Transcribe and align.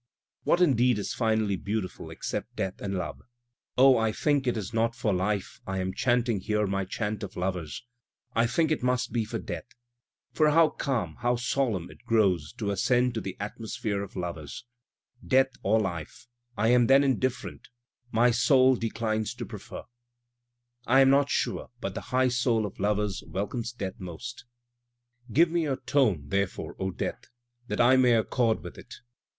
(what 0.45 0.59
indeed 0.61 0.97
is 0.97 1.13
finally 1.13 1.55
beautiful 1.55 2.09
except 2.09 2.55
death 2.55 2.81
and 2.81 2.95
love?) 2.95 3.21
O 3.77 3.99
I 3.99 4.11
think 4.11 4.47
it 4.47 4.57
is 4.57 4.73
not 4.73 4.95
for 4.95 5.13
life 5.13 5.61
I 5.67 5.77
am 5.77 5.93
chanting 5.93 6.39
here 6.39 6.65
my 6.65 6.85
chant 6.85 7.21
of 7.21 7.35
lovers, 7.35 7.85
I 8.33 8.47
think 8.47 8.71
it 8.71 8.81
must 8.81 9.11
be 9.11 9.25
for 9.25 9.37
death, 9.37 9.75
For 10.33 10.49
how 10.49 10.69
calm, 10.69 11.17
how 11.19 11.35
solemn 11.35 11.91
it 11.91 12.03
grows 12.03 12.51
to 12.53 12.71
ascend 12.71 13.13
to 13.13 13.21
the 13.21 13.37
atmosphere 13.39 14.01
of 14.01 14.15
lovers, 14.15 14.65
Death 15.23 15.51
or 15.61 15.79
life, 15.79 16.25
I 16.57 16.69
am 16.69 16.87
then 16.87 17.03
indifferent, 17.03 17.67
my 18.11 18.31
soul 18.31 18.75
declines 18.75 19.35
to 19.35 19.45
prefer, 19.45 19.83
(I 20.97 21.01
am 21.01 21.11
not 21.11 21.29
siu*e 21.29 21.65
but 21.79 21.93
the 21.93 22.01
high 22.09 22.29
soul 22.29 22.65
of 22.65 22.79
lovers 22.79 23.21
welcomes 23.27 23.71
death 23.71 23.99
most) 23.99 24.45
Digitized 25.29 25.29
by 25.29 25.29
Google 25.29 25.29
230 25.29 25.29
THE 25.29 25.29
SPIRIT 25.29 25.29
OF 25.29 25.29
AMERICAN 25.29 25.29
LITERATURE 25.29 25.33
Give 25.45 25.51
me 25.51 25.61
your 25.61 25.75
tone 25.75 26.29
therefore 26.29 26.75
O 26.79 26.89
death, 26.89 27.25
that 27.67 27.79
I 27.81 27.95
may 27.97 28.15
accord 28.15 28.63
with 28.63 28.79
it. 28.79 28.95